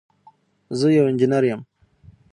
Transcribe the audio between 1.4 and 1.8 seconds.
یم.